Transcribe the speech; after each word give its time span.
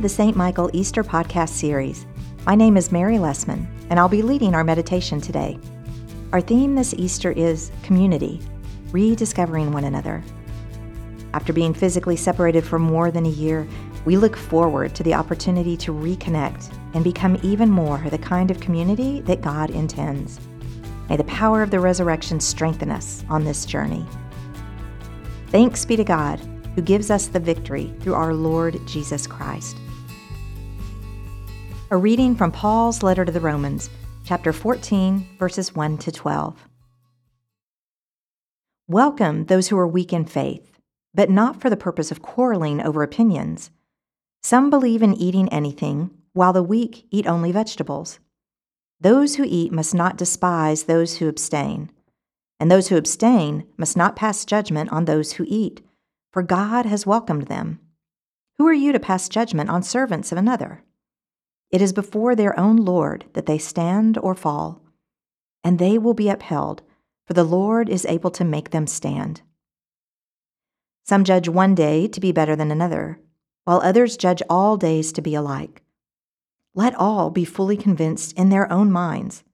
To 0.00 0.02
the 0.02 0.08
St. 0.08 0.34
Michael 0.34 0.70
Easter 0.72 1.04
Podcast 1.04 1.50
Series. 1.50 2.06
My 2.46 2.54
name 2.54 2.78
is 2.78 2.90
Mary 2.90 3.18
Lessman, 3.18 3.66
and 3.90 4.00
I'll 4.00 4.08
be 4.08 4.22
leading 4.22 4.54
our 4.54 4.64
meditation 4.64 5.20
today. 5.20 5.58
Our 6.32 6.40
theme 6.40 6.74
this 6.74 6.94
Easter 6.94 7.32
is 7.32 7.70
community, 7.82 8.40
rediscovering 8.92 9.72
one 9.72 9.84
another. 9.84 10.24
After 11.34 11.52
being 11.52 11.74
physically 11.74 12.16
separated 12.16 12.64
for 12.64 12.78
more 12.78 13.10
than 13.10 13.26
a 13.26 13.28
year, 13.28 13.68
we 14.06 14.16
look 14.16 14.38
forward 14.38 14.94
to 14.94 15.02
the 15.02 15.12
opportunity 15.12 15.76
to 15.76 15.92
reconnect 15.92 16.74
and 16.94 17.04
become 17.04 17.38
even 17.42 17.68
more 17.68 17.98
the 18.08 18.16
kind 18.16 18.50
of 18.50 18.58
community 18.58 19.20
that 19.26 19.42
God 19.42 19.68
intends. 19.68 20.40
May 21.10 21.18
the 21.18 21.24
power 21.24 21.62
of 21.62 21.70
the 21.70 21.78
resurrection 21.78 22.40
strengthen 22.40 22.90
us 22.90 23.22
on 23.28 23.44
this 23.44 23.66
journey. 23.66 24.06
Thanks 25.48 25.84
be 25.84 25.96
to 25.96 26.04
God 26.04 26.40
who 26.74 26.80
gives 26.80 27.10
us 27.10 27.26
the 27.26 27.38
victory 27.38 27.92
through 28.00 28.14
our 28.14 28.32
Lord 28.32 28.80
Jesus 28.86 29.26
Christ. 29.26 29.76
A 31.92 31.96
reading 31.96 32.36
from 32.36 32.52
Paul's 32.52 33.02
letter 33.02 33.24
to 33.24 33.32
the 33.32 33.40
Romans, 33.40 33.90
chapter 34.24 34.52
14, 34.52 35.36
verses 35.38 35.74
1 35.74 35.98
to 35.98 36.12
12. 36.12 36.68
Welcome 38.86 39.46
those 39.46 39.68
who 39.68 39.76
are 39.76 39.88
weak 39.88 40.12
in 40.12 40.24
faith, 40.24 40.78
but 41.12 41.30
not 41.30 41.60
for 41.60 41.68
the 41.68 41.76
purpose 41.76 42.12
of 42.12 42.22
quarreling 42.22 42.80
over 42.80 43.02
opinions. 43.02 43.72
Some 44.42 44.70
believe 44.70 45.02
in 45.02 45.14
eating 45.14 45.48
anything, 45.48 46.10
while 46.32 46.52
the 46.52 46.62
weak 46.62 47.06
eat 47.10 47.26
only 47.26 47.50
vegetables. 47.50 48.20
Those 49.00 49.34
who 49.34 49.44
eat 49.44 49.72
must 49.72 49.92
not 49.92 50.16
despise 50.16 50.84
those 50.84 51.16
who 51.16 51.26
abstain, 51.26 51.90
and 52.60 52.70
those 52.70 52.86
who 52.86 52.96
abstain 52.96 53.66
must 53.76 53.96
not 53.96 54.14
pass 54.14 54.44
judgment 54.44 54.92
on 54.92 55.06
those 55.06 55.32
who 55.32 55.44
eat 55.48 55.82
for 56.32 56.44
God 56.44 56.86
has 56.86 57.06
welcomed 57.06 57.48
them. 57.48 57.80
Who 58.58 58.66
are 58.68 58.72
you 58.72 58.92
to 58.92 59.00
pass 59.00 59.28
judgment 59.28 59.70
on 59.70 59.82
servants 59.82 60.30
of 60.30 60.38
another? 60.38 60.84
It 61.70 61.80
is 61.80 61.92
before 61.92 62.34
their 62.34 62.58
own 62.58 62.76
Lord 62.76 63.26
that 63.34 63.46
they 63.46 63.58
stand 63.58 64.18
or 64.18 64.34
fall, 64.34 64.82
and 65.62 65.78
they 65.78 65.98
will 65.98 66.14
be 66.14 66.28
upheld, 66.28 66.82
for 67.26 67.34
the 67.34 67.44
Lord 67.44 67.88
is 67.88 68.04
able 68.06 68.30
to 68.32 68.44
make 68.44 68.70
them 68.70 68.86
stand. 68.86 69.42
Some 71.04 71.24
judge 71.24 71.48
one 71.48 71.74
day 71.74 72.08
to 72.08 72.20
be 72.20 72.32
better 72.32 72.56
than 72.56 72.70
another, 72.70 73.20
while 73.64 73.80
others 73.82 74.16
judge 74.16 74.42
all 74.48 74.76
days 74.76 75.12
to 75.12 75.22
be 75.22 75.34
alike. 75.34 75.82
Let 76.74 76.94
all 76.94 77.30
be 77.30 77.44
fully 77.44 77.76
convinced 77.76 78.32
in 78.34 78.48
their 78.48 78.70
own 78.72 78.90
minds. 78.90 79.44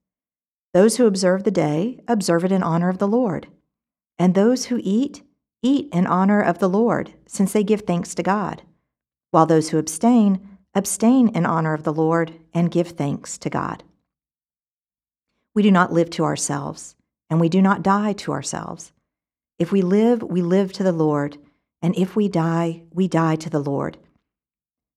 Those 0.72 0.96
who 0.96 1.06
observe 1.06 1.44
the 1.44 1.50
day 1.50 2.00
observe 2.08 2.44
it 2.44 2.52
in 2.52 2.62
honor 2.62 2.88
of 2.88 2.98
the 2.98 3.08
Lord, 3.08 3.48
and 4.18 4.34
those 4.34 4.66
who 4.66 4.80
eat 4.82 5.22
eat 5.62 5.88
in 5.92 6.06
honor 6.06 6.40
of 6.40 6.58
the 6.58 6.68
Lord, 6.68 7.14
since 7.26 7.52
they 7.52 7.64
give 7.64 7.82
thanks 7.82 8.14
to 8.14 8.22
God, 8.22 8.62
while 9.30 9.46
those 9.46 9.70
who 9.70 9.78
abstain, 9.78 10.55
abstain 10.76 11.28
in 11.30 11.46
honor 11.46 11.72
of 11.72 11.84
the 11.84 11.92
Lord 11.92 12.38
and 12.52 12.70
give 12.70 12.88
thanks 12.88 13.38
to 13.38 13.48
God. 13.48 13.82
We 15.54 15.62
do 15.62 15.70
not 15.70 15.92
live 15.92 16.10
to 16.10 16.24
ourselves, 16.24 16.94
and 17.30 17.40
we 17.40 17.48
do 17.48 17.62
not 17.62 17.82
die 17.82 18.12
to 18.12 18.32
ourselves. 18.32 18.92
If 19.58 19.72
we 19.72 19.80
live, 19.80 20.22
we 20.22 20.42
live 20.42 20.74
to 20.74 20.82
the 20.82 20.92
Lord, 20.92 21.38
and 21.80 21.96
if 21.96 22.14
we 22.14 22.28
die, 22.28 22.82
we 22.92 23.08
die 23.08 23.36
to 23.36 23.48
the 23.48 23.58
Lord. 23.58 23.96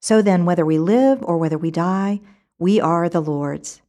So 0.02 0.22
then, 0.22 0.46
whether 0.46 0.66
we 0.66 0.78
live 0.78 1.24
or 1.24 1.38
whether 1.38 1.58
we 1.58 1.72
die, 1.72 2.20
we 2.58 2.82
are 2.82 3.08
the 3.08 3.22
Lord's. 3.22 3.82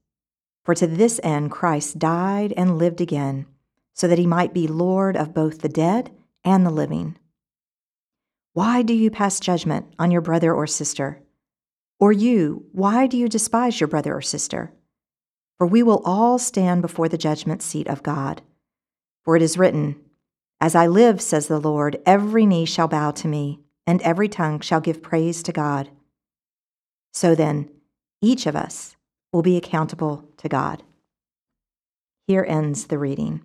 For 0.64 0.76
to 0.76 0.86
this 0.86 1.18
end 1.24 1.50
Christ 1.50 1.98
died 1.98 2.54
and 2.56 2.78
lived 2.78 3.00
again, 3.00 3.46
so 3.94 4.06
that 4.06 4.18
he 4.18 4.26
might 4.26 4.54
be 4.54 4.68
Lord 4.68 5.16
of 5.16 5.34
both 5.34 5.60
the 5.60 5.68
dead 5.68 6.12
and 6.44 6.64
the 6.64 6.70
living. 6.70 7.16
Why 8.52 8.82
do 8.82 8.94
you 8.94 9.10
pass 9.10 9.40
judgment 9.40 9.92
on 9.98 10.12
your 10.12 10.20
brother 10.20 10.54
or 10.54 10.68
sister? 10.68 11.20
Or 12.00 12.12
you, 12.12 12.64
why 12.72 13.06
do 13.06 13.18
you 13.18 13.28
despise 13.28 13.78
your 13.78 13.88
brother 13.88 14.16
or 14.16 14.22
sister? 14.22 14.72
For 15.58 15.66
we 15.66 15.82
will 15.82 16.00
all 16.06 16.38
stand 16.38 16.80
before 16.80 17.10
the 17.10 17.18
judgment 17.18 17.62
seat 17.62 17.86
of 17.86 18.02
God. 18.02 18.40
For 19.22 19.36
it 19.36 19.42
is 19.42 19.58
written, 19.58 20.00
As 20.62 20.74
I 20.74 20.86
live, 20.86 21.20
says 21.20 21.46
the 21.46 21.60
Lord, 21.60 22.00
every 22.06 22.46
knee 22.46 22.64
shall 22.64 22.88
bow 22.88 23.10
to 23.10 23.28
me, 23.28 23.60
and 23.86 24.00
every 24.00 24.28
tongue 24.28 24.60
shall 24.60 24.80
give 24.80 25.02
praise 25.02 25.42
to 25.42 25.52
God. 25.52 25.90
So 27.12 27.34
then, 27.34 27.68
each 28.22 28.46
of 28.46 28.56
us 28.56 28.96
will 29.30 29.42
be 29.42 29.58
accountable 29.58 30.24
to 30.38 30.48
God. 30.48 30.82
Here 32.26 32.46
ends 32.48 32.86
the 32.86 32.98
reading. 32.98 33.42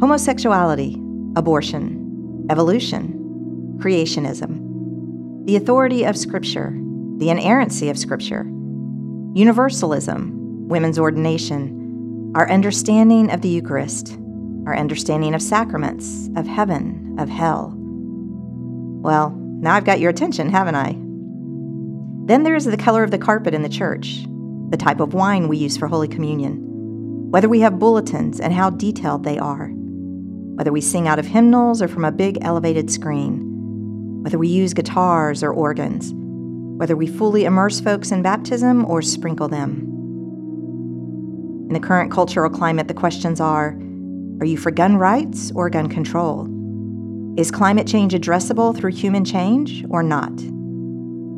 Homosexuality, 0.00 1.00
abortion, 1.36 2.46
evolution, 2.50 3.18
creationism, 3.78 4.61
the 5.44 5.56
authority 5.56 6.04
of 6.04 6.16
Scripture, 6.16 6.70
the 7.18 7.30
inerrancy 7.30 7.88
of 7.90 7.98
Scripture, 7.98 8.44
universalism, 9.34 10.68
women's 10.68 10.98
ordination, 10.98 12.32
our 12.34 12.48
understanding 12.50 13.30
of 13.30 13.40
the 13.42 13.48
Eucharist, 13.48 14.16
our 14.66 14.76
understanding 14.76 15.34
of 15.34 15.42
sacraments, 15.42 16.28
of 16.36 16.46
heaven, 16.46 17.16
of 17.18 17.28
hell. 17.28 17.74
Well, 17.76 19.30
now 19.30 19.74
I've 19.74 19.84
got 19.84 20.00
your 20.00 20.10
attention, 20.10 20.48
haven't 20.48 20.76
I? 20.76 20.92
Then 22.26 22.44
there 22.44 22.54
is 22.54 22.64
the 22.64 22.76
color 22.76 23.02
of 23.02 23.10
the 23.10 23.18
carpet 23.18 23.54
in 23.54 23.62
the 23.62 23.68
church, 23.68 24.24
the 24.70 24.76
type 24.76 25.00
of 25.00 25.14
wine 25.14 25.48
we 25.48 25.58
use 25.58 25.76
for 25.76 25.88
Holy 25.88 26.08
Communion, 26.08 27.30
whether 27.30 27.48
we 27.48 27.60
have 27.60 27.78
bulletins 27.78 28.40
and 28.40 28.52
how 28.52 28.70
detailed 28.70 29.24
they 29.24 29.38
are 29.38 29.72
whether 30.54 30.72
we 30.72 30.80
sing 30.80 31.08
out 31.08 31.18
of 31.18 31.26
hymnals 31.26 31.80
or 31.80 31.88
from 31.88 32.04
a 32.04 32.12
big 32.12 32.38
elevated 32.42 32.90
screen, 32.90 33.51
whether 34.22 34.38
we 34.38 34.48
use 34.48 34.72
guitars 34.72 35.42
or 35.42 35.52
organs, 35.52 36.12
whether 36.78 36.96
we 36.96 37.06
fully 37.06 37.44
immerse 37.44 37.80
folks 37.80 38.12
in 38.12 38.22
baptism 38.22 38.84
or 38.86 39.02
sprinkle 39.02 39.48
them. 39.48 39.88
In 41.68 41.74
the 41.74 41.86
current 41.86 42.12
cultural 42.12 42.50
climate, 42.50 42.88
the 42.88 42.94
questions 42.94 43.40
are 43.40 43.78
Are 44.40 44.46
you 44.46 44.56
for 44.56 44.70
gun 44.70 44.96
rights 44.96 45.52
or 45.54 45.68
gun 45.70 45.88
control? 45.88 46.48
Is 47.36 47.50
climate 47.50 47.86
change 47.86 48.12
addressable 48.12 48.76
through 48.76 48.92
human 48.92 49.24
change 49.24 49.84
or 49.90 50.02
not? 50.02 50.34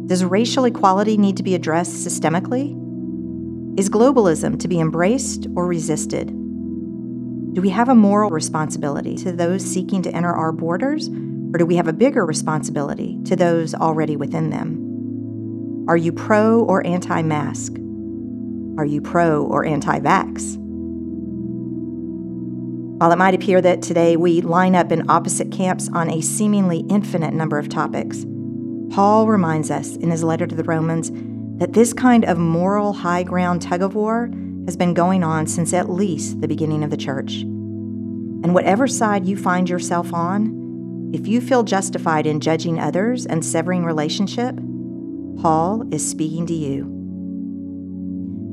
Does 0.06 0.24
racial 0.24 0.64
equality 0.64 1.16
need 1.16 1.36
to 1.38 1.42
be 1.42 1.54
addressed 1.54 2.06
systemically? 2.06 2.80
Is 3.78 3.88
globalism 3.88 4.60
to 4.60 4.68
be 4.68 4.78
embraced 4.78 5.46
or 5.56 5.66
resisted? 5.66 6.28
Do 7.54 7.62
we 7.62 7.70
have 7.70 7.88
a 7.88 7.94
moral 7.94 8.30
responsibility 8.30 9.16
to 9.16 9.32
those 9.32 9.64
seeking 9.64 10.02
to 10.02 10.10
enter 10.10 10.32
our 10.32 10.52
borders, 10.52 11.08
or 11.54 11.59
do 11.59 11.65
we 11.65 11.76
have 11.76 11.87
a 11.87 11.92
bigger 11.92 12.26
responsibility 12.26 13.16
to 13.25 13.37
those 13.37 13.76
already 13.76 14.16
within 14.16 14.50
them? 14.50 15.87
Are 15.88 15.97
you 15.97 16.12
pro 16.12 16.65
or 16.65 16.84
anti 16.84 17.22
mask? 17.22 17.75
Are 18.76 18.84
you 18.84 19.00
pro 19.00 19.44
or 19.44 19.64
anti 19.64 20.00
vax? 20.00 20.56
While 22.98 23.12
it 23.12 23.19
might 23.19 23.37
appear 23.37 23.60
that 23.60 23.82
today 23.82 24.16
we 24.16 24.41
line 24.41 24.75
up 24.75 24.91
in 24.91 25.09
opposite 25.09 25.53
camps 25.53 25.88
on 25.93 26.10
a 26.10 26.20
seemingly 26.20 26.81
infinite 26.91 27.34
number 27.34 27.60
of 27.60 27.69
topics, 27.69 28.26
Paul 28.91 29.28
reminds 29.28 29.70
us 29.70 29.94
in 29.94 30.10
his 30.10 30.25
letter 30.25 30.48
to 30.48 30.54
the 30.56 30.64
Romans 30.64 31.12
that 31.60 31.72
this 31.72 31.93
kind 31.93 32.25
of 32.25 32.37
moral 32.37 32.93
high 32.93 33.22
ground 33.22 33.62
tug 33.62 33.81
of 33.81 33.94
war 33.94 34.28
has 34.64 34.76
been 34.76 34.93
going 34.93 35.22
on 35.22 35.47
since 35.47 35.72
at 35.72 35.88
least 35.88 36.41
the 36.41 36.48
beginning 36.48 36.82
of 36.82 36.91
the 36.91 36.97
church. 36.97 37.43
And 37.43 38.54
whatever 38.54 38.88
side 38.88 39.25
you 39.25 39.37
find 39.37 39.69
yourself 39.69 40.12
on, 40.12 40.63
if 41.14 41.26
you 41.26 41.41
feel 41.41 41.62
justified 41.62 42.26
in 42.26 42.41
judging 42.41 42.78
others 42.78 43.25
and 43.25 43.44
severing 43.44 43.84
relationship, 43.84 44.56
Paul 45.40 45.84
is 45.93 46.08
speaking 46.08 46.46
to 46.46 46.55
you. 46.55 46.84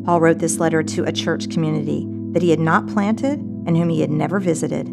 Paul 0.05 0.21
wrote 0.21 0.39
this 0.39 0.59
letter 0.59 0.83
to 0.83 1.03
a 1.03 1.11
church 1.11 1.49
community 1.49 2.07
that 2.31 2.41
he 2.41 2.51
had 2.51 2.59
not 2.59 2.87
planted 2.87 3.39
and 3.39 3.75
whom 3.75 3.89
he 3.89 4.01
had 4.01 4.11
never 4.11 4.39
visited. 4.39 4.87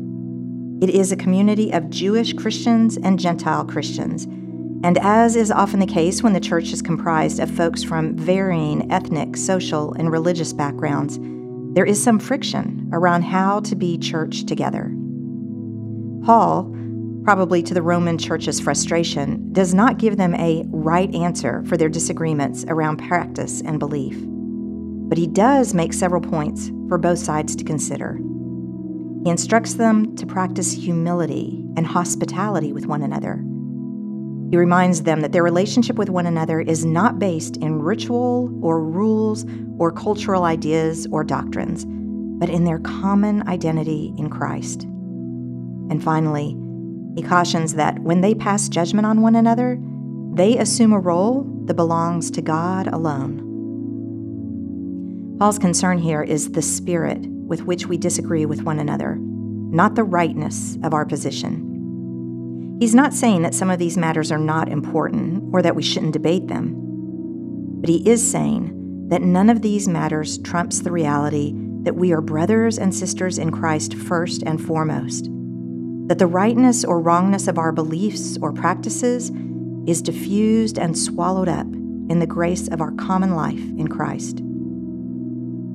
It 0.82 0.90
is 0.90 1.12
a 1.12 1.16
community 1.16 1.72
of 1.72 1.90
Jewish 1.90 2.32
Christians 2.32 2.96
and 2.96 3.18
Gentile 3.18 3.64
Christians 3.64 4.26
and 4.84 4.96
as 4.98 5.34
is 5.34 5.50
often 5.50 5.80
the 5.80 5.86
case 5.86 6.22
when 6.22 6.34
the 6.34 6.40
church 6.40 6.72
is 6.72 6.82
comprised 6.82 7.40
of 7.40 7.50
folks 7.50 7.82
from 7.82 8.16
varying 8.16 8.90
ethnic, 8.92 9.36
social, 9.36 9.92
and 9.94 10.12
religious 10.12 10.52
backgrounds, 10.52 11.18
there 11.74 11.84
is 11.84 12.00
some 12.00 12.20
friction 12.20 12.88
around 12.92 13.22
how 13.22 13.60
to 13.60 13.74
be 13.74 13.98
church 13.98 14.46
together. 14.46 14.92
Paul, 16.24 16.72
probably 17.28 17.62
to 17.62 17.74
the 17.74 17.82
Roman 17.82 18.16
church's 18.16 18.58
frustration, 18.58 19.52
does 19.52 19.74
not 19.74 19.98
give 19.98 20.16
them 20.16 20.34
a 20.36 20.64
right 20.68 21.14
answer 21.14 21.62
for 21.66 21.76
their 21.76 21.90
disagreements 21.90 22.64
around 22.68 22.96
practice 22.96 23.60
and 23.60 23.78
belief. 23.78 24.16
But 25.10 25.18
he 25.18 25.26
does 25.26 25.74
make 25.74 25.92
several 25.92 26.22
points 26.22 26.70
for 26.88 26.96
both 26.96 27.18
sides 27.18 27.54
to 27.56 27.64
consider. 27.64 28.18
He 29.24 29.30
instructs 29.30 29.74
them 29.74 30.16
to 30.16 30.24
practice 30.24 30.72
humility 30.72 31.62
and 31.76 31.86
hospitality 31.86 32.72
with 32.72 32.86
one 32.86 33.02
another 33.02 33.44
he 34.50 34.56
reminds 34.56 35.02
them 35.02 35.20
that 35.20 35.32
their 35.32 35.42
relationship 35.42 35.96
with 35.96 36.08
one 36.08 36.24
another 36.24 36.58
is 36.58 36.82
not 36.82 37.18
based 37.18 37.58
in 37.58 37.82
ritual 37.82 38.50
or 38.62 38.82
rules 38.82 39.44
or 39.78 39.92
cultural 39.92 40.44
ideas 40.44 41.06
or 41.12 41.22
doctrines, 41.22 41.84
but 41.84 42.48
in 42.48 42.64
their 42.64 42.78
common 42.78 43.46
identity 43.46 44.14
in 44.16 44.30
Christ. 44.30 44.84
And 44.84 46.02
finally, 46.02 46.56
He 47.18 47.24
cautions 47.24 47.74
that 47.74 47.98
when 47.98 48.20
they 48.20 48.32
pass 48.32 48.68
judgment 48.68 49.04
on 49.04 49.22
one 49.22 49.34
another, 49.34 49.76
they 50.34 50.56
assume 50.56 50.92
a 50.92 51.00
role 51.00 51.42
that 51.64 51.74
belongs 51.74 52.30
to 52.30 52.40
God 52.40 52.86
alone. 52.86 53.40
Paul's 55.40 55.58
concern 55.58 55.98
here 55.98 56.22
is 56.22 56.52
the 56.52 56.62
spirit 56.62 57.18
with 57.26 57.64
which 57.64 57.88
we 57.88 57.98
disagree 57.98 58.46
with 58.46 58.62
one 58.62 58.78
another, 58.78 59.16
not 59.18 59.96
the 59.96 60.04
rightness 60.04 60.78
of 60.84 60.94
our 60.94 61.04
position. 61.04 62.76
He's 62.78 62.94
not 62.94 63.12
saying 63.12 63.42
that 63.42 63.54
some 63.54 63.68
of 63.68 63.80
these 63.80 63.98
matters 63.98 64.30
are 64.30 64.38
not 64.38 64.68
important 64.68 65.52
or 65.52 65.60
that 65.60 65.74
we 65.74 65.82
shouldn't 65.82 66.12
debate 66.12 66.46
them, 66.46 66.72
but 67.80 67.90
he 67.90 68.08
is 68.08 68.24
saying 68.30 69.08
that 69.08 69.22
none 69.22 69.50
of 69.50 69.62
these 69.62 69.88
matters 69.88 70.38
trumps 70.38 70.78
the 70.78 70.92
reality 70.92 71.52
that 71.82 71.96
we 71.96 72.12
are 72.12 72.20
brothers 72.20 72.78
and 72.78 72.94
sisters 72.94 73.38
in 73.38 73.50
Christ 73.50 73.94
first 73.94 74.44
and 74.44 74.64
foremost, 74.64 75.28
that 76.08 76.18
the 76.18 76.26
rightness 76.26 76.84
or 76.84 77.00
wrongness 77.00 77.48
of 77.48 77.58
our 77.58 77.70
beliefs 77.70 78.38
or 78.40 78.50
practices 78.50 79.30
is 79.86 80.00
diffused 80.00 80.78
and 80.78 80.96
swallowed 80.96 81.48
up 81.48 81.66
in 81.66 82.18
the 82.18 82.26
grace 82.26 82.66
of 82.68 82.80
our 82.80 82.92
common 82.92 83.34
life 83.34 83.58
in 83.58 83.88
Christ. 83.88 84.42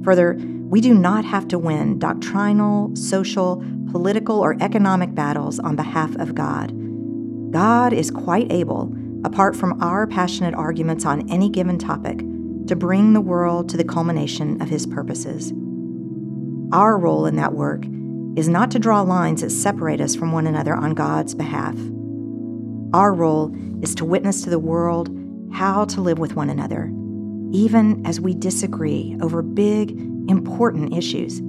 Further, 0.03 0.33
we 0.69 0.81
do 0.81 0.95
not 0.95 1.24
have 1.24 1.47
to 1.50 1.59
win 1.59 2.00
doctrinal, 2.00 2.95
social, 2.95 3.63
political, 3.91 4.39
or 4.39 4.57
economic 4.59 5.13
battles 5.13 5.59
on 5.59 5.75
behalf 5.75 6.15
of 6.15 6.33
God. 6.33 6.74
God 7.51 7.94
is 7.94 8.09
quite 8.09 8.51
able, 8.51 8.91
apart 9.24 9.56
from 9.56 9.80
our 9.83 10.07
passionate 10.07 10.56
arguments 10.56 11.06
on 11.06 11.30
any 11.30 11.47
given 11.47 11.77
topic, 11.77 12.18
to 12.65 12.75
bring 12.75 13.13
the 13.13 13.21
world 13.21 13.69
to 13.69 13.77
the 13.77 13.83
culmination 13.83 14.59
of 14.63 14.69
His 14.69 14.88
purposes. 14.88 15.53
Our 16.71 16.97
role 16.97 17.27
in 17.27 17.35
that 17.35 17.53
work 17.53 17.85
is 18.35 18.50
not 18.50 18.71
to 18.71 18.80
draw 18.80 19.01
lines 19.01 19.41
that 19.41 19.51
separate 19.51 20.01
us 20.01 20.15
from 20.15 20.31
one 20.31 20.47
another 20.47 20.74
on 20.74 20.94
God's 20.94 21.35
behalf. 21.35 21.75
Our 22.94 23.13
role 23.13 23.56
is 23.83 23.94
to 23.95 24.06
witness 24.06 24.41
to 24.44 24.50
the 24.50 24.59
world 24.59 25.09
how 25.51 25.85
to 25.85 26.01
live 26.01 26.18
with 26.18 26.35
one 26.35 26.50
another, 26.50 26.91
even 27.51 28.03
as 28.06 28.19
we 28.19 28.33
disagree 28.33 29.15
over 29.21 29.41
big, 29.41 29.91
important 30.30 30.95
issues. 30.95 31.41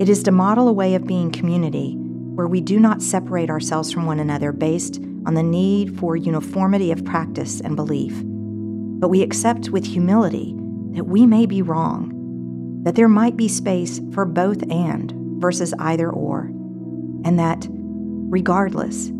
It 0.00 0.08
is 0.08 0.22
to 0.24 0.30
model 0.30 0.68
a 0.68 0.72
way 0.72 0.94
of 0.94 1.06
being 1.06 1.32
community 1.32 1.94
where 1.96 2.46
we 2.46 2.60
do 2.60 2.78
not 2.78 3.02
separate 3.02 3.50
ourselves 3.50 3.92
from 3.92 4.06
one 4.06 4.20
another 4.20 4.52
based 4.52 5.00
on 5.26 5.34
the 5.34 5.42
need 5.42 5.98
for 5.98 6.16
uniformity 6.16 6.92
of 6.92 7.04
practice 7.04 7.60
and 7.60 7.76
belief, 7.76 8.22
but 8.24 9.08
we 9.08 9.22
accept 9.22 9.70
with 9.70 9.84
humility 9.84 10.54
that 10.92 11.04
we 11.04 11.26
may 11.26 11.46
be 11.46 11.62
wrong, 11.62 12.82
that 12.84 12.94
there 12.94 13.08
might 13.08 13.36
be 13.36 13.48
space 13.48 14.00
for 14.12 14.24
both 14.24 14.62
and 14.70 15.21
versus 15.42 15.74
either 15.78 16.10
or, 16.10 16.44
and 17.24 17.38
that, 17.38 17.66
regardless, 17.68 19.10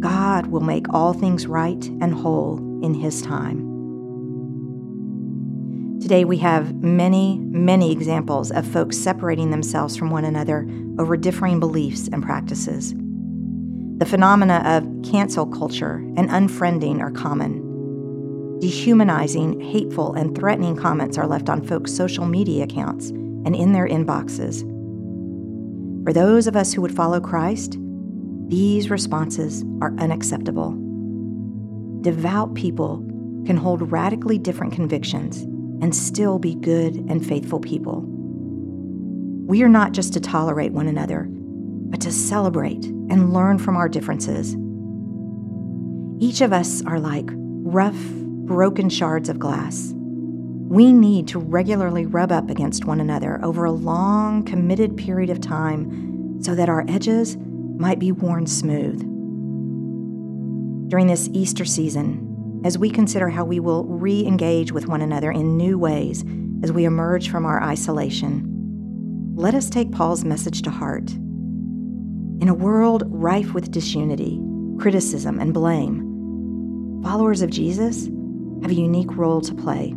God 0.00 0.48
will 0.48 0.60
make 0.60 0.92
all 0.92 1.12
things 1.12 1.46
right 1.46 1.86
and 2.00 2.12
whole 2.12 2.58
in 2.82 2.94
His 2.94 3.22
time. 3.22 3.68
Today, 6.00 6.24
we 6.24 6.38
have 6.38 6.82
many, 6.82 7.38
many 7.38 7.92
examples 7.92 8.50
of 8.50 8.66
folks 8.66 8.96
separating 8.96 9.50
themselves 9.50 9.96
from 9.96 10.10
one 10.10 10.24
another 10.24 10.66
over 10.98 11.16
differing 11.16 11.60
beliefs 11.60 12.08
and 12.12 12.22
practices. 12.22 12.94
The 13.98 14.06
phenomena 14.06 14.62
of 14.64 15.10
cancel 15.10 15.44
culture 15.46 15.96
and 16.16 16.30
unfriending 16.30 17.00
are 17.00 17.10
common. 17.10 18.58
Dehumanizing, 18.60 19.60
hateful, 19.60 20.14
and 20.14 20.36
threatening 20.36 20.76
comments 20.76 21.18
are 21.18 21.26
left 21.26 21.48
on 21.48 21.66
folks' 21.66 21.92
social 21.92 22.24
media 22.24 22.64
accounts 22.64 23.10
and 23.10 23.56
in 23.56 23.72
their 23.72 23.88
inboxes. 23.88 24.62
For 26.08 26.14
those 26.14 26.46
of 26.46 26.56
us 26.56 26.72
who 26.72 26.80
would 26.80 26.96
follow 26.96 27.20
Christ, 27.20 27.76
these 28.46 28.88
responses 28.88 29.62
are 29.82 29.94
unacceptable. 29.98 30.70
Devout 32.00 32.54
people 32.54 33.04
can 33.44 33.58
hold 33.58 33.92
radically 33.92 34.38
different 34.38 34.72
convictions 34.72 35.42
and 35.82 35.94
still 35.94 36.38
be 36.38 36.54
good 36.54 36.94
and 37.10 37.26
faithful 37.26 37.60
people. 37.60 38.06
We 39.46 39.62
are 39.62 39.68
not 39.68 39.92
just 39.92 40.14
to 40.14 40.20
tolerate 40.20 40.72
one 40.72 40.88
another, 40.88 41.26
but 41.28 42.00
to 42.00 42.10
celebrate 42.10 42.86
and 42.86 43.34
learn 43.34 43.58
from 43.58 43.76
our 43.76 43.90
differences. 43.90 44.56
Each 46.24 46.40
of 46.40 46.54
us 46.54 46.82
are 46.86 47.00
like 47.00 47.28
rough, 47.30 48.00
broken 48.46 48.88
shards 48.88 49.28
of 49.28 49.38
glass. 49.38 49.92
We 50.68 50.92
need 50.92 51.28
to 51.28 51.38
regularly 51.38 52.04
rub 52.04 52.30
up 52.30 52.50
against 52.50 52.84
one 52.84 53.00
another 53.00 53.42
over 53.42 53.64
a 53.64 53.72
long, 53.72 54.44
committed 54.44 54.98
period 54.98 55.30
of 55.30 55.40
time 55.40 56.42
so 56.42 56.54
that 56.54 56.68
our 56.68 56.84
edges 56.86 57.38
might 57.38 57.98
be 57.98 58.12
worn 58.12 58.46
smooth. 58.46 59.00
During 60.90 61.06
this 61.06 61.30
Easter 61.32 61.64
season, 61.64 62.60
as 62.66 62.76
we 62.76 62.90
consider 62.90 63.30
how 63.30 63.46
we 63.46 63.60
will 63.60 63.84
re 63.84 64.26
engage 64.26 64.70
with 64.70 64.88
one 64.88 65.00
another 65.00 65.30
in 65.32 65.56
new 65.56 65.78
ways 65.78 66.22
as 66.62 66.70
we 66.70 66.84
emerge 66.84 67.30
from 67.30 67.46
our 67.46 67.62
isolation, 67.62 68.44
let 69.36 69.54
us 69.54 69.70
take 69.70 69.90
Paul's 69.90 70.22
message 70.22 70.60
to 70.62 70.70
heart. 70.70 71.10
In 71.12 72.48
a 72.50 72.54
world 72.54 73.04
rife 73.06 73.54
with 73.54 73.70
disunity, 73.70 74.38
criticism, 74.78 75.40
and 75.40 75.54
blame, 75.54 77.00
followers 77.02 77.40
of 77.40 77.48
Jesus 77.48 78.10
have 78.60 78.70
a 78.70 78.74
unique 78.74 79.16
role 79.16 79.40
to 79.40 79.54
play. 79.54 79.94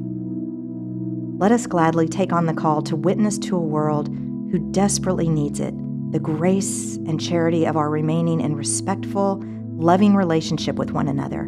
Let 1.42 1.52
us 1.52 1.66
gladly 1.66 2.08
take 2.08 2.32
on 2.32 2.46
the 2.46 2.54
call 2.54 2.84
to 2.84 2.96
witness 2.96 3.40
to 3.40 3.56
a 3.56 3.60
world 3.60 4.10
who 4.10 4.60
desperately 4.70 5.28
needs 5.28 5.60
it 5.60 5.74
the 6.12 6.20
grace 6.20 6.98
and 6.98 7.20
charity 7.20 7.66
of 7.66 7.76
our 7.76 7.90
remaining 7.90 8.42
in 8.42 8.56
respectful, 8.56 9.42
loving 9.76 10.16
relationship 10.16 10.76
with 10.76 10.92
one 10.92 11.08
another, 11.08 11.48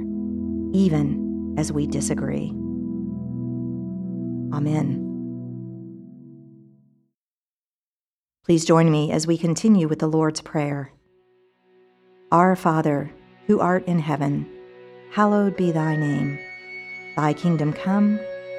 even 0.74 1.54
as 1.60 1.72
we 1.72 1.86
disagree. 1.86 2.50
Amen. 4.51 5.00
Please 8.46 8.66
join 8.66 8.89
me 8.89 9.12
as 9.12 9.28
we 9.28 9.38
continue 9.38 9.88
with 9.88 10.00
the 10.00 10.07
Lord's 10.07 10.42
Prayer. 10.42 10.92
Our 12.31 12.56
Father, 12.56 13.13
who 13.46 13.60
art 13.60 13.86
in 13.86 14.00
heaven, 14.00 14.50
hallowed 15.12 15.56
be 15.56 15.72
thy 15.72 15.96
name. 15.96 16.39
Thy 17.15 17.34
kingdom 17.34 17.74
come, 17.74 18.20